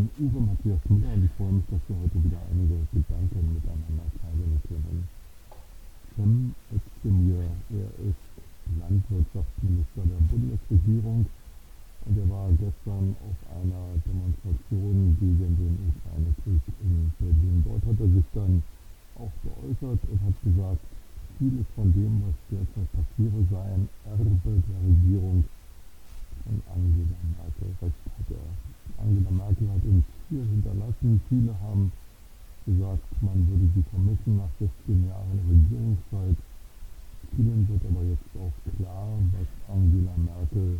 Bin 0.00 0.08
Uwe 0.16 0.40
Matthias 0.40 0.80
Müller 0.88 1.12
und 1.12 1.28
ich 1.28 1.34
freue 1.36 1.52
mich, 1.52 1.66
dass 1.68 1.84
wir 1.84 1.96
heute 2.00 2.24
wieder 2.24 2.40
einige 2.48 2.80
Gedanken 2.88 3.52
miteinander 3.52 4.08
teilen 4.16 4.56
können. 4.64 5.04
Cem 6.16 6.54
Özdemir, 6.72 7.44
er 7.68 7.90
ist 8.08 8.24
Landwirtschaftsminister 8.80 10.00
der 10.08 10.24
Bundesregierung 10.32 11.28
und 12.08 12.16
er 12.16 12.28
war 12.32 12.48
gestern 12.56 13.12
auf 13.28 13.38
einer 13.60 13.84
Demonstration 14.08 15.20
gegen 15.20 15.52
den 15.60 15.76
Ukraine-Krieg 15.92 16.64
in 16.80 17.12
Berlin. 17.20 17.60
Dort 17.68 17.84
hat 17.84 18.00
er 18.00 18.08
sich 18.08 18.28
dann 18.32 18.62
auch 19.20 19.34
geäußert 19.44 20.00
und 20.00 20.20
hat 20.24 20.36
gesagt, 20.40 20.84
vieles 21.36 21.68
von 21.76 21.92
dem, 21.92 22.24
was 22.24 22.36
derzeit 22.48 22.88
passiere, 22.96 23.36
sei 23.52 23.68
ein 23.76 23.84
Erbe 24.08 24.64
der 24.64 24.80
Regierung 24.80 25.44
von 26.44 26.56
Angela 26.72 27.18
Merkel. 27.36 27.68
Recht 27.80 28.02
hat 28.18 28.28
er. 28.30 29.02
Angela 29.02 29.30
Merkel 29.30 29.68
hat 29.68 29.84
uns 29.84 30.04
viel 30.28 30.44
hinterlassen. 30.44 31.20
Viele 31.28 31.52
haben 31.60 31.92
gesagt, 32.66 33.04
man 33.22 33.38
würde 33.48 33.66
sie 33.74 33.84
vermissen 33.90 34.36
nach 34.36 34.52
16 34.60 35.08
Jahren 35.08 35.38
Regierungszeit. 35.48 36.36
Vielen 37.36 37.62
wird 37.68 37.82
aber 37.86 38.04
jetzt 38.04 38.30
auch 38.36 38.56
klar, 38.76 39.08
was 39.32 39.48
Angela 39.70 40.14
Merkel 40.18 40.78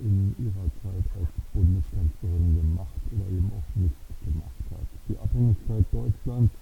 in 0.00 0.34
ihrer 0.38 0.68
Zeit 0.82 1.06
als 1.18 1.30
Bundeskanzlerin 1.52 2.54
gemacht 2.54 3.02
oder 3.12 3.26
eben 3.30 3.50
auch 3.50 3.68
nicht 3.74 3.98
gemacht 4.24 4.64
hat. 4.70 4.88
Die 5.08 5.18
Abhängigkeit 5.18 5.84
Deutschlands 5.92 6.54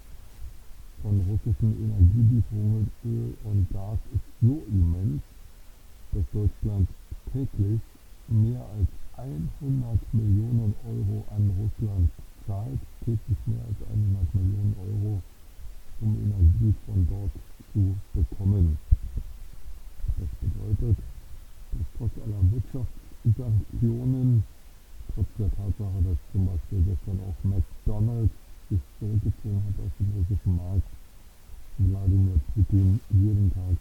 von 1.01 1.21
russischen 1.29 1.71
Energielieferungen, 1.77 2.89
Öl 3.05 3.33
und 3.43 3.69
Gas 3.71 3.99
ist 4.13 4.27
so 4.41 4.63
immens, 4.69 5.21
dass 6.11 6.25
Deutschland 6.33 6.87
täglich 7.31 7.81
mehr 8.29 8.59
als 8.59 8.87
100 9.17 10.13
Millionen 10.13 10.73
Euro 10.85 11.25
an 11.33 11.49
Russland 11.57 12.09
zahlt, 12.45 12.79
täglich 13.03 13.37
mehr 13.45 13.63
als 13.65 13.81
100 13.89 14.35
Millionen 14.35 14.75
Euro, 14.77 15.21
um 16.01 16.15
Energie 16.21 16.73
von 16.85 17.07
dort 17.09 17.31
zu 17.73 17.95
bekommen. 18.13 18.77
Das 20.17 20.29
bedeutet, 20.41 20.97
dass 21.71 21.87
trotz 21.97 22.11
aller 22.21 22.43
Wirtschaftssanktionen, 22.51 24.43
trotz 25.13 25.27
der 25.39 25.49
Tatsache, 25.49 25.99
dass 26.03 26.17
zum 26.31 26.45
Beispiel 26.45 26.81
gestern 26.85 27.19
auch 27.25 27.39
McDonalds 27.43 28.33
sich 28.69 28.81
zurückgezogen 28.99 29.63
hat 29.65 29.77
aus 29.81 29.93
dem 29.99 30.09
russischen 30.13 30.55
Markt, 30.57 30.89
Wladimir 31.77 32.39
Putin 32.53 32.99
jeden 33.13 33.51
Tag 33.53 33.77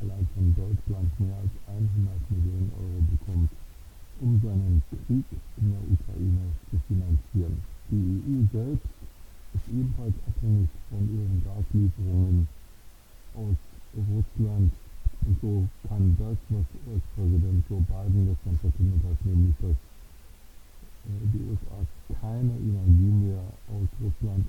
allein 0.00 0.26
von 0.34 0.54
Deutschland 0.54 1.10
mehr 1.20 1.36
als 1.36 1.50
100 1.66 2.30
Millionen 2.30 2.70
Euro 2.78 3.02
bekommt 3.10 3.50
um 4.20 4.40
seinen 4.42 4.82
Krieg 4.88 5.24
in 5.58 5.70
der 5.70 5.82
Ukraine 5.82 6.44
zu 6.70 6.76
finanzieren. 6.88 7.62
Die 7.90 8.22
EU 8.26 8.42
selbst 8.52 8.88
ist 9.54 9.68
ebenfalls 9.68 10.14
abhängig 10.26 10.68
von 10.90 11.02
ihren 11.06 11.42
Gaslieferungen 11.44 12.48
aus 13.34 13.56
Russland. 13.94 14.72
Und 15.26 15.40
so 15.40 15.66
kann 15.88 16.16
das, 16.18 16.36
was 16.50 16.66
US-Präsident 16.86 17.64
Joe 17.68 17.82
Biden 17.82 18.26
gestern 18.26 18.58
verkündet 18.58 19.02
hat, 19.04 19.24
nämlich 19.24 19.54
dass 19.60 19.76
äh, 19.76 21.24
die 21.32 21.42
USA 21.50 21.78
keine 22.20 22.54
Energie 22.56 23.12
mehr 23.26 23.42
aus 23.68 23.88
Russland 24.00 24.45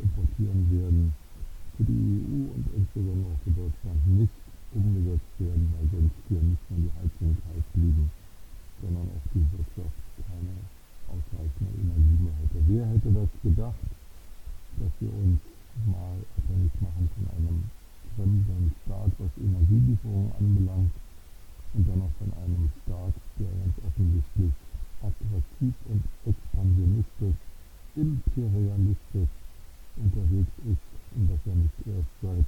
die 9.37 9.48
Wirtschaft 9.53 9.98
keine 10.17 10.55
ausreichende 11.14 11.71
Energie 11.77 12.20
mehr 12.25 12.37
hätte. 12.42 12.59
Wer 12.65 12.86
hätte 12.89 13.09
das 13.14 13.30
gedacht, 13.45 13.86
dass 14.81 14.93
wir 14.99 15.14
uns 15.14 15.39
mal 15.86 16.17
abhängig 16.42 16.73
machen 16.81 17.05
von 17.14 17.25
einem 17.37 17.58
fremden 18.17 18.73
Staat, 18.83 19.11
was 19.21 19.31
Energielieferungen 19.37 20.33
anbelangt, 20.42 20.92
und 21.73 21.87
dann 21.87 22.02
auch 22.02 22.15
von 22.17 22.31
einem 22.42 22.71
Staat, 22.81 23.14
der 23.37 23.52
ganz 23.53 23.75
offensichtlich 23.86 24.53
attraktiv 25.05 25.73
und 25.93 26.02
expansionistisch, 26.25 27.39
imperialistisch 27.95 29.33
unterwegs 29.98 30.55
ist 30.65 30.87
und 31.14 31.30
das 31.30 31.42
ja 31.45 31.54
nicht 31.54 31.80
erst 31.86 32.14
seit 32.21 32.48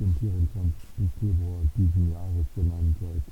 dem 0.00 0.14
24. 0.16 0.72
Februar 1.20 1.60
diesen 1.76 2.12
Jahres, 2.12 2.46
sondern 2.56 2.96
seit 3.00 3.24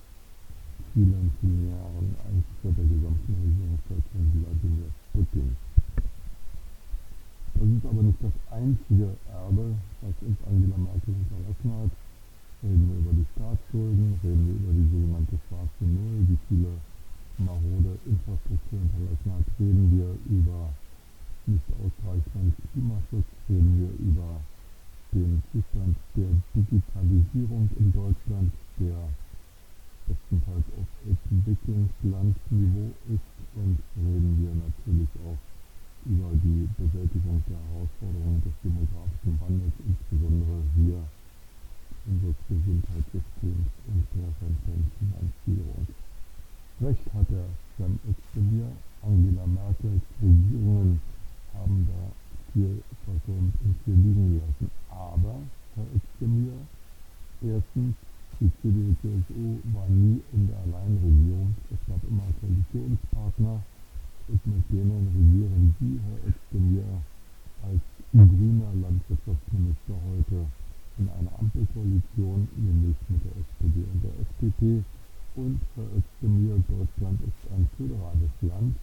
Jahren 0.96 2.08
eigentlich 2.24 2.56
vor 2.64 2.72
der 2.72 2.88
gesamten 2.88 3.32
Regierungszeit 3.36 4.04
von 4.16 4.24
Wladimir 4.32 4.88
Putin. 5.12 5.52
Das 7.52 7.68
ist 7.68 7.84
aber 7.84 8.02
nicht 8.02 8.20
das 8.24 8.36
einzige 8.48 9.12
Erbe, 9.28 9.76
was 10.00 10.16
uns 10.24 10.38
Angela 10.48 10.78
Merkel 10.80 11.12
hinterlassen 11.12 11.68
hat. 11.68 11.92
Reden 12.64 12.84
wir 12.88 12.96
über 12.96 13.12
die 13.12 13.28
Staatsschulden, 13.36 14.08
reden 14.24 14.44
wir 14.48 14.56
über 14.56 14.72
die 14.72 14.88
sogenannte 14.88 15.36
schwarze 15.44 15.84
Null, 15.84 16.16
die 16.32 16.38
viele 16.48 16.72
marode 17.44 17.92
Infrastruktur 18.08 18.80
hinterlassen 18.80 19.30
hat, 19.36 19.46
reden 19.60 19.84
wir 19.92 20.08
über 20.32 20.72
nicht 21.44 21.68
ausreichend 21.76 22.56
Klimaschutz, 22.72 23.28
reden 23.52 23.72
wir 23.84 23.92
über 24.00 24.40
den 25.12 25.42
Zustand 25.52 25.96
der 26.16 26.32
Digitalisierung 26.56 27.68
in 27.76 27.92
Deutschland, 27.92 28.50
der 28.80 28.96
Entwicklungslandniveau 32.06 32.90
ist 33.10 33.30
und 33.56 33.78
reden 33.96 34.32
wir 34.38 34.54
natürlich 34.54 35.08
auch 35.26 35.38
über 36.06 36.30
die 36.38 36.68
Bewältigung 36.78 37.42
der 37.48 37.58
Herausforderungen 37.58 38.42
des 38.46 38.54
demografischen 38.62 39.34
Wandels, 39.40 39.74
insbesondere 39.82 40.62
hier 40.76 41.02
unseres 42.06 42.38
Gesundheitssystems 42.46 43.66
und 43.90 44.06
der 44.14 44.30
Rentenfinanzierung. 44.38 45.86
Recht 46.80 47.06
hat 47.14 47.26
der 47.30 47.48
Cem 47.76 47.98
Özdemir, 48.06 48.70
Angela 49.02 49.46
Merkels 49.46 50.02
Regierungen 50.22 51.00
haben 51.54 51.88
da 51.90 52.12
viel 52.52 52.82
versäumt 53.04 53.54
und 53.64 53.74
viel 53.84 53.94
liegen 53.94 54.38
lassen. 54.38 54.70
Aber, 54.90 55.42
Herr 55.74 55.86
Özdemir, 55.96 56.54
erstens 57.42 57.96
die 58.40 58.52
CDU-CSU 58.60 59.60
war 59.72 59.88
nie 59.88 60.20
in 60.32 60.46
der 60.48 60.58
Alleinregierung. 60.68 61.54
Es 61.72 61.80
gab 61.88 62.02
immer 62.04 62.28
Koalitionspartner 62.40 63.62
und 64.28 64.46
mit 64.46 64.64
denen 64.68 65.08
regieren 65.08 65.74
Sie, 65.80 65.96
Herr 66.04 66.20
Özdemir, 66.28 66.84
als 67.64 67.80
grüner 68.12 68.72
Landwirtschaftsminister 68.76 69.94
heute 70.12 70.44
in 70.98 71.08
einer 71.08 71.32
Ampelkoalition, 71.38 72.48
nämlich 72.56 72.96
mit 73.08 73.24
der 73.24 73.36
SPD 73.40 73.84
und 73.88 74.04
der 74.04 74.14
FDP. 74.20 74.84
Und 75.36 75.60
Herr 75.76 75.88
Özdemir, 75.96 76.60
Deutschland 76.68 77.20
ist 77.24 77.40
ein 77.52 77.68
föderales 77.76 78.34
Land. 78.42 78.76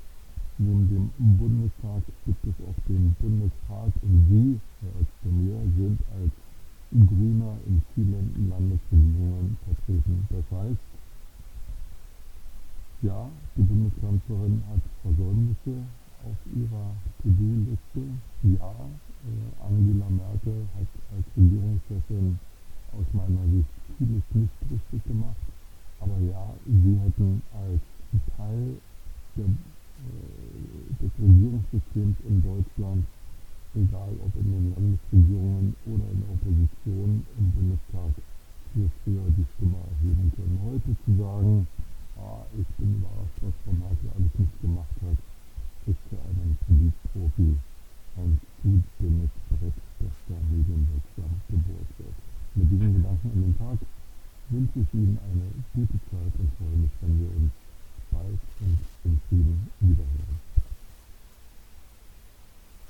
Neben 0.58 0.90
dem 0.90 1.38
Bundestag 1.38 2.02
gibt 2.26 2.42
es 2.46 2.58
auch 2.66 2.80
den 2.90 3.16
Bundesrat 3.22 3.94
und 4.02 4.18
Sie, 4.30 4.60
Herr 4.82 4.94
Özdemir, 5.02 5.58
sind 5.78 6.00
als 6.18 6.34
Grüner 6.94 7.58
in 7.66 7.82
vielen 7.96 8.50
Landesregierungen 8.50 9.58
vertreten. 9.66 10.28
Das 10.30 10.60
heißt, 10.60 10.86
ja, 13.02 13.30
die 13.58 13.62
Bundeskanzlerin 13.64 14.62
hat 14.70 14.82
Versäumnisse 15.02 15.84
auf 16.24 16.38
ihrer 16.56 16.96
To-Do-Liste. 17.22 18.04
Ja, 18.44 18.72
äh, 19.26 19.66
Angela 19.66 20.10
Merkel 20.10 20.68
hat 20.78 20.88
als 21.12 21.26
Regierungschefin 21.36 22.40
aus 22.94 23.06
meiner 23.14 23.44
Sicht 23.52 23.74
vieles 23.98 24.24
nicht 24.34 24.54
richtig 24.72 25.04
gemacht. 25.04 25.36
Aber 26.00 26.18
ja, 26.20 26.54
sie 26.66 27.00
hätten 27.00 27.42
wünsche 54.54 54.80
ich 54.80 54.94
Ihnen 54.94 55.18
eine 55.18 55.50
gute 55.74 56.00
Zeit 56.12 56.34
und 56.38 56.50
freue 56.58 56.78
mich, 56.78 56.92
wenn 57.02 57.20
wir 57.20 57.30
uns 57.36 57.52
bald 58.12 58.40
und 58.62 58.78
in 59.04 59.20
Frieden 59.28 59.68
wiederhören. 59.80 60.53